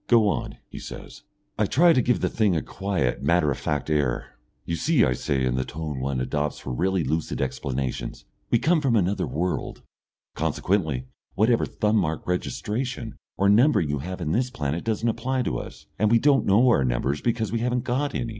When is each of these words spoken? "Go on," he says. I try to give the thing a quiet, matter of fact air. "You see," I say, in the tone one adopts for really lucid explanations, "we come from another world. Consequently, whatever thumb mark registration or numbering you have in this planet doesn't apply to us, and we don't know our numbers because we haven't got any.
"Go 0.07 0.27
on," 0.27 0.57
he 0.67 0.79
says. 0.79 1.21
I 1.59 1.67
try 1.67 1.93
to 1.93 2.01
give 2.01 2.21
the 2.21 2.29
thing 2.29 2.55
a 2.55 2.63
quiet, 2.63 3.21
matter 3.21 3.51
of 3.51 3.57
fact 3.59 3.87
air. 3.87 4.35
"You 4.65 4.75
see," 4.75 5.05
I 5.05 5.13
say, 5.13 5.45
in 5.45 5.53
the 5.57 5.63
tone 5.63 5.99
one 5.99 6.19
adopts 6.19 6.57
for 6.57 6.73
really 6.73 7.03
lucid 7.03 7.39
explanations, 7.39 8.25
"we 8.49 8.57
come 8.57 8.81
from 8.81 8.95
another 8.95 9.27
world. 9.27 9.83
Consequently, 10.33 11.05
whatever 11.35 11.67
thumb 11.67 11.97
mark 11.97 12.25
registration 12.25 13.13
or 13.37 13.47
numbering 13.47 13.89
you 13.89 13.99
have 13.99 14.21
in 14.21 14.31
this 14.31 14.49
planet 14.49 14.83
doesn't 14.83 15.07
apply 15.07 15.43
to 15.43 15.59
us, 15.59 15.85
and 15.99 16.09
we 16.09 16.17
don't 16.17 16.47
know 16.47 16.69
our 16.69 16.83
numbers 16.83 17.21
because 17.21 17.51
we 17.51 17.59
haven't 17.59 17.83
got 17.83 18.15
any. 18.15 18.29